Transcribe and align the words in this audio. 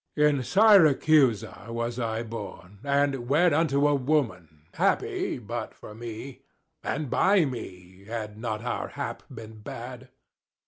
In 0.15 0.41
Syracusa 0.41 1.67
was 1.69 1.99
I 1.99 2.23
born; 2.23 2.79
and 2.83 3.29
wed 3.29 3.53
Unto 3.53 3.87
a 3.87 3.93
woman, 3.93 4.63
happy 4.73 5.37
but 5.37 5.75
for 5.75 5.93
me, 5.93 6.41
And 6.83 7.07
by 7.07 7.45
me, 7.45 8.05
had 8.07 8.35
not 8.35 8.63
our 8.63 8.87
hap 8.87 9.21
been 9.31 9.59
bad. 9.59 10.09